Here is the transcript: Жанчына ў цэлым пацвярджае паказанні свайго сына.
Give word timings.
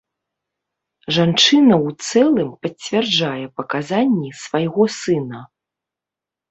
Жанчына 1.17 1.75
ў 1.77 1.89
цэлым 2.07 2.49
пацвярджае 2.65 3.45
паказанні 3.61 4.29
свайго 4.43 4.93
сына. 5.01 5.39